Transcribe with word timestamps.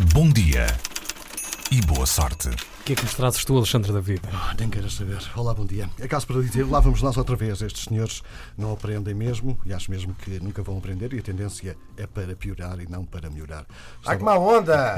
Bom 0.00 0.28
dia 0.30 0.64
e 1.72 1.80
boa 1.80 2.06
sorte. 2.06 2.48
O 2.48 2.84
que 2.84 2.92
é 2.92 2.96
que 2.96 3.02
nos 3.02 3.14
trazes 3.14 3.44
tu, 3.44 3.56
Alexandre 3.56 3.92
David? 3.92 4.22
Ah, 4.32 4.54
nem 4.56 4.70
queiras 4.70 4.94
saber. 4.94 5.18
Olá, 5.34 5.52
bom 5.52 5.66
dia. 5.66 5.90
É 5.98 6.06
caso 6.06 6.24
para 6.24 6.40
dizer, 6.40 6.64
lá 6.64 6.78
vamos 6.78 7.02
nós 7.02 7.16
outra 7.16 7.34
vez. 7.34 7.60
Estes 7.60 7.82
senhores 7.82 8.22
não 8.56 8.72
aprendem 8.72 9.12
mesmo 9.12 9.58
e 9.66 9.74
acho 9.74 9.90
mesmo 9.90 10.14
que 10.14 10.38
nunca 10.38 10.62
vão 10.62 10.78
aprender 10.78 11.12
e 11.14 11.18
a 11.18 11.22
tendência 11.22 11.76
é 11.96 12.06
para 12.06 12.36
piorar 12.36 12.78
e 12.78 12.88
não 12.88 13.04
para 13.04 13.28
melhorar. 13.28 13.66
Está, 13.98 14.12
Ai, 14.12 14.18
que 14.18 14.22
má 14.22 14.38
onda! 14.38 14.94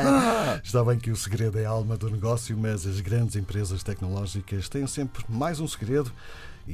está 0.64 0.82
bem 0.84 0.98
que 0.98 1.10
o 1.10 1.16
segredo 1.16 1.58
é 1.58 1.66
a 1.66 1.70
alma 1.70 1.98
do 1.98 2.10
negócio, 2.10 2.56
mas 2.56 2.86
as 2.86 2.98
grandes 3.00 3.36
empresas 3.36 3.82
tecnológicas 3.82 4.70
têm 4.70 4.86
sempre 4.86 5.22
mais 5.28 5.60
um 5.60 5.68
segredo 5.68 6.10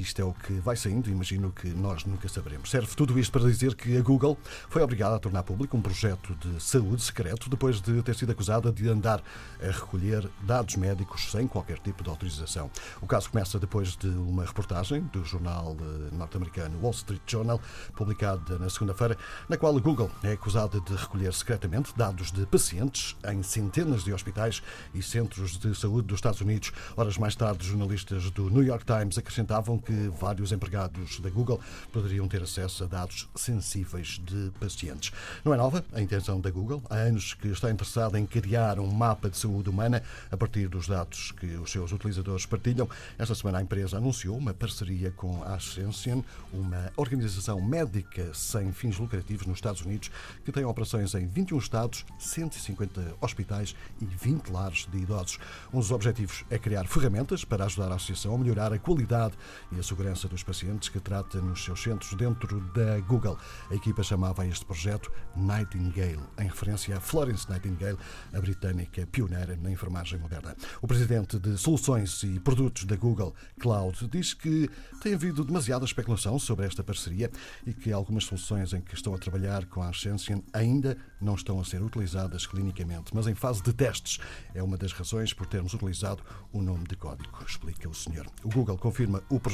isto 0.00 0.20
é 0.20 0.24
o 0.24 0.32
que 0.32 0.52
vai 0.54 0.76
saindo, 0.76 1.10
imagino 1.10 1.52
que 1.52 1.68
nós 1.68 2.04
nunca 2.04 2.28
saberemos. 2.28 2.70
Serve 2.70 2.94
tudo 2.94 3.18
isto 3.18 3.32
para 3.32 3.48
dizer 3.48 3.74
que 3.74 3.96
a 3.96 4.02
Google 4.02 4.36
foi 4.68 4.82
obrigada 4.82 5.16
a 5.16 5.18
tornar 5.18 5.42
público 5.42 5.76
um 5.76 5.82
projeto 5.82 6.34
de 6.34 6.62
saúde 6.62 7.02
secreto 7.02 7.48
depois 7.48 7.80
de 7.80 8.02
ter 8.02 8.14
sido 8.14 8.32
acusada 8.32 8.72
de 8.72 8.88
andar 8.88 9.22
a 9.60 9.66
recolher 9.66 10.28
dados 10.42 10.76
médicos 10.76 11.30
sem 11.30 11.46
qualquer 11.46 11.78
tipo 11.78 12.02
de 12.02 12.10
autorização. 12.10 12.70
O 13.00 13.06
caso 13.06 13.30
começa 13.30 13.58
depois 13.58 13.96
de 13.96 14.08
uma 14.08 14.44
reportagem 14.44 15.02
do 15.12 15.24
jornal 15.24 15.76
eh, 15.80 16.14
norte-americano 16.14 16.78
Wall 16.80 16.92
Street 16.92 17.22
Journal, 17.26 17.60
publicada 17.96 18.58
na 18.58 18.68
segunda-feira, 18.68 19.16
na 19.48 19.56
qual 19.56 19.76
a 19.76 19.80
Google 19.80 20.10
é 20.22 20.32
acusada 20.32 20.80
de 20.80 20.94
recolher 20.94 21.32
secretamente 21.32 21.92
dados 21.96 22.32
de 22.32 22.46
pacientes 22.46 23.16
em 23.30 23.42
centenas 23.42 24.04
de 24.04 24.12
hospitais 24.12 24.62
e 24.94 25.02
centros 25.02 25.58
de 25.58 25.74
saúde 25.74 26.08
dos 26.08 26.18
Estados 26.18 26.40
Unidos. 26.40 26.72
Horas 26.96 27.18
mais 27.18 27.34
tarde, 27.34 27.66
jornalistas 27.66 28.30
do 28.30 28.50
New 28.50 28.62
York 28.62 28.84
Times 28.84 29.18
acrescentavam 29.18 29.78
que 29.84 29.92
vários 30.18 30.52
empregados 30.52 31.20
da 31.20 31.30
Google 31.30 31.60
poderiam 31.92 32.26
ter 32.26 32.42
acesso 32.42 32.84
a 32.84 32.86
dados 32.86 33.28
sensíveis 33.34 34.20
de 34.24 34.50
pacientes. 34.58 35.12
Não 35.44 35.52
é 35.52 35.56
nova 35.56 35.84
a 35.92 36.00
intenção 36.00 36.40
da 36.40 36.50
Google. 36.50 36.82
Há 36.88 36.96
anos 36.96 37.34
que 37.34 37.48
está 37.48 37.70
interessada 37.70 38.18
em 38.18 38.26
criar 38.26 38.78
um 38.78 38.90
mapa 38.90 39.28
de 39.28 39.36
saúde 39.36 39.68
humana 39.68 40.02
a 40.30 40.36
partir 40.36 40.68
dos 40.68 40.88
dados 40.88 41.32
que 41.32 41.46
os 41.56 41.70
seus 41.70 41.92
utilizadores 41.92 42.46
partilham. 42.46 42.88
Esta 43.18 43.34
semana 43.34 43.58
a 43.58 43.62
empresa 43.62 43.96
anunciou 43.96 44.36
uma 44.36 44.54
parceria 44.54 45.10
com 45.10 45.42
a 45.44 45.54
Ascension, 45.54 46.22
uma 46.52 46.92
organização 46.96 47.60
médica 47.60 48.32
sem 48.32 48.72
fins 48.72 48.98
lucrativos 48.98 49.46
nos 49.46 49.58
Estados 49.58 49.82
Unidos 49.82 50.10
que 50.44 50.52
tem 50.52 50.64
operações 50.64 51.14
em 51.14 51.26
21 51.26 51.58
estados, 51.58 52.04
150 52.18 53.16
hospitais 53.20 53.74
e 54.00 54.04
20 54.04 54.48
lares 54.48 54.86
de 54.90 54.98
idosos. 54.98 55.38
Um 55.72 55.78
dos 55.78 55.90
objetivos 55.90 56.44
é 56.50 56.58
criar 56.58 56.86
ferramentas 56.86 57.44
para 57.44 57.64
ajudar 57.64 57.90
a 57.92 57.96
associação 57.96 58.34
a 58.34 58.38
melhorar 58.38 58.72
a 58.72 58.78
qualidade 58.78 59.34
e 59.72 59.78
a 59.78 59.82
segurança 59.82 60.28
dos 60.28 60.42
pacientes 60.42 60.88
que 60.88 61.00
trata 61.00 61.40
nos 61.40 61.64
seus 61.64 61.82
centros 61.82 62.14
dentro 62.14 62.60
da 62.72 63.00
Google. 63.00 63.38
A 63.70 63.74
equipa 63.74 64.02
chamava 64.02 64.46
este 64.46 64.64
projeto 64.64 65.10
Nightingale, 65.36 66.20
em 66.38 66.46
referência 66.46 66.96
a 66.96 67.00
Florence 67.00 67.48
Nightingale, 67.50 67.98
a 68.32 68.40
britânica 68.40 69.06
pioneira 69.06 69.56
na 69.56 69.70
enfermagem 69.70 70.18
moderna. 70.18 70.56
O 70.80 70.86
presidente 70.86 71.38
de 71.38 71.56
soluções 71.58 72.22
e 72.22 72.38
produtos 72.40 72.84
da 72.84 72.96
Google 72.96 73.34
Cloud 73.58 74.08
diz 74.08 74.34
que 74.34 74.70
tem 75.00 75.14
havido 75.14 75.44
demasiada 75.44 75.84
especulação 75.84 76.38
sobre 76.38 76.66
esta 76.66 76.82
parceria 76.82 77.30
e 77.66 77.72
que 77.72 77.92
algumas 77.92 78.24
soluções 78.24 78.72
em 78.72 78.80
que 78.80 78.94
estão 78.94 79.14
a 79.14 79.18
trabalhar 79.18 79.66
com 79.66 79.82
a 79.82 79.88
Ascension 79.88 80.40
ainda 80.52 80.96
não 81.20 81.34
estão 81.34 81.60
a 81.60 81.64
ser 81.64 81.82
utilizadas 81.82 82.46
clinicamente, 82.46 83.14
mas 83.14 83.26
em 83.26 83.34
fase 83.34 83.62
de 83.62 83.72
testes. 83.72 84.18
É 84.54 84.62
uma 84.62 84.76
das 84.76 84.92
razões 84.92 85.32
por 85.32 85.46
termos 85.46 85.74
utilizado 85.74 86.22
o 86.52 86.60
nome 86.60 86.84
de 86.86 86.96
código, 86.96 87.44
explica 87.46 87.88
o 87.88 87.94
senhor. 87.94 88.26
O 88.42 88.48
Google 88.48 88.76
confirma 88.78 89.22
o 89.28 89.40
projeto, 89.40 89.53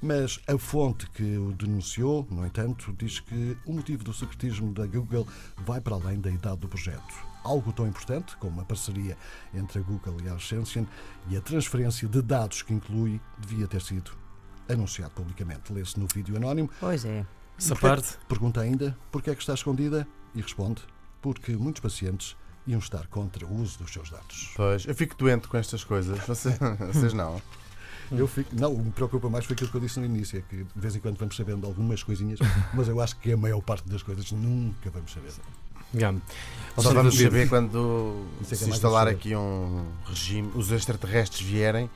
mas 0.00 0.40
a 0.46 0.56
fonte 0.58 1.08
que 1.10 1.36
o 1.36 1.52
denunciou, 1.52 2.26
no 2.30 2.46
entanto, 2.46 2.94
diz 2.98 3.20
que 3.20 3.56
o 3.64 3.72
motivo 3.72 4.04
do 4.04 4.12
secretismo 4.12 4.72
da 4.72 4.86
Google 4.86 5.26
vai 5.64 5.80
para 5.80 5.94
além 5.94 6.20
da 6.20 6.30
idade 6.30 6.58
do 6.58 6.68
projeto. 6.68 7.14
Algo 7.42 7.72
tão 7.72 7.86
importante 7.86 8.36
como 8.38 8.60
a 8.60 8.64
parceria 8.64 9.16
entre 9.54 9.78
a 9.78 9.82
Google 9.82 10.16
e 10.24 10.28
a 10.28 10.34
Ascension 10.34 10.84
e 11.28 11.36
a 11.36 11.40
transferência 11.40 12.08
de 12.08 12.20
dados 12.20 12.62
que 12.62 12.74
inclui 12.74 13.20
devia 13.38 13.66
ter 13.68 13.80
sido 13.80 14.10
anunciado 14.68 15.12
publicamente. 15.12 15.72
Lê-se 15.72 15.98
no 15.98 16.06
vídeo 16.12 16.36
anónimo. 16.36 16.70
Pois 16.80 17.04
é. 17.04 17.24
Essa 17.58 17.76
parte. 17.76 18.18
Pergunta 18.28 18.60
ainda 18.60 18.96
porquê 19.10 19.30
é 19.30 19.34
que 19.34 19.40
está 19.40 19.54
escondida 19.54 20.06
e 20.34 20.40
responde 20.40 20.82
porque 21.22 21.56
muitos 21.56 21.80
pacientes 21.80 22.36
iam 22.66 22.78
estar 22.78 23.06
contra 23.06 23.46
o 23.46 23.60
uso 23.60 23.78
dos 23.78 23.92
seus 23.92 24.10
dados. 24.10 24.52
Pois, 24.56 24.84
eu 24.86 24.94
fico 24.94 25.16
doente 25.16 25.48
com 25.48 25.56
estas 25.56 25.84
coisas. 25.84 26.18
Vocês, 26.26 26.58
vocês 26.92 27.12
não. 27.12 27.40
Eu 28.10 28.26
fico, 28.26 28.54
não, 28.54 28.72
o 28.72 28.76
que 28.76 28.84
me 28.84 28.90
preocupa 28.90 29.28
mais 29.28 29.44
foi 29.44 29.54
aquilo 29.54 29.70
que 29.70 29.76
eu 29.76 29.80
disse 29.80 29.98
no 29.98 30.06
início, 30.06 30.38
é 30.38 30.42
que 30.42 30.56
de 30.56 30.80
vez 30.80 30.94
em 30.94 31.00
quando 31.00 31.16
vamos 31.16 31.36
sabendo 31.36 31.66
algumas 31.66 32.02
coisinhas, 32.02 32.38
mas 32.74 32.88
eu 32.88 33.00
acho 33.00 33.16
que 33.16 33.32
a 33.32 33.36
maior 33.36 33.60
parte 33.60 33.88
das 33.88 34.02
coisas 34.02 34.30
nunca 34.32 34.90
vamos 34.90 35.12
saber. 35.12 35.32
Yeah. 35.94 36.18
Só 36.76 36.92
vamos 36.92 37.16
saber 37.16 37.48
quando 37.48 38.26
é 38.40 38.52
é 38.52 38.56
se 38.56 38.68
instalar 38.68 39.08
aqui 39.08 39.34
um 39.34 39.86
regime, 40.06 40.50
os 40.54 40.70
extraterrestres 40.70 41.40
vierem 41.40 41.88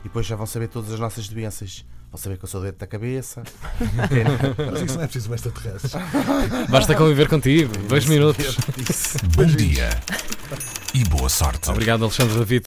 e 0.00 0.04
depois 0.04 0.26
já 0.26 0.36
vão 0.36 0.46
saber 0.46 0.68
todas 0.68 0.92
as 0.92 1.00
nossas 1.00 1.28
doenças. 1.28 1.84
Vão 2.10 2.18
saber 2.18 2.36
que 2.36 2.44
eu 2.44 2.48
sou 2.48 2.60
doente 2.60 2.76
da 2.76 2.86
cabeça. 2.86 3.42
Mas 4.70 4.82
isso 4.82 4.96
não 4.96 5.02
é 5.02 5.06
preciso 5.06 5.30
um 5.30 5.34
extraterrestre. 5.34 5.90
Basta 6.68 6.94
conviver 6.94 7.26
contigo. 7.28 7.72
Dois 7.88 8.04
minutos. 8.04 8.56
Bom 9.34 9.46
dia 9.46 9.88
e 10.94 11.04
boa 11.04 11.28
sorte. 11.28 11.70
Obrigado, 11.70 12.04
Alexandre 12.04 12.38
David. 12.38 12.60